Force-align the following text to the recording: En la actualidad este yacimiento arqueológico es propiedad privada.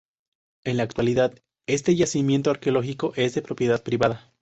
En 0.63 0.77
la 0.77 0.81
actualidad 0.83 1.37
este 1.67 1.95
yacimiento 1.95 2.49
arqueológico 2.49 3.13
es 3.17 3.39
propiedad 3.43 3.83
privada. 3.83 4.33